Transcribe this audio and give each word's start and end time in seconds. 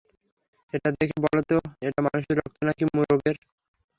এটা 0.73 0.89
দেখে 0.97 1.17
বলো 1.25 1.41
তো 1.49 1.55
এটা 1.87 1.99
মানুষের 2.05 2.35
রক্ত 2.39 2.57
নাকি 2.67 2.83
মুরগের। 2.95 3.35